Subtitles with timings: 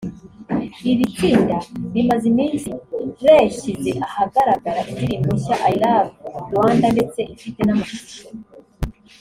[0.91, 1.57] Iri tsinda
[1.93, 2.69] rimaze iminsi
[3.25, 6.09] reshyize ahagaragara indirimbo nshya“I love
[6.47, 8.23] Rwanda” ndetse ifite n’amashusho